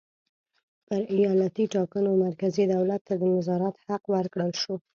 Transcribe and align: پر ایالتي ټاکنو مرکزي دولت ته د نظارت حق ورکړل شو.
پر 0.87 1.01
ایالتي 1.15 1.65
ټاکنو 1.75 2.11
مرکزي 2.25 2.63
دولت 2.73 3.01
ته 3.07 3.13
د 3.21 3.23
نظارت 3.35 3.75
حق 3.85 4.03
ورکړل 4.15 4.51
شو. 4.61 4.75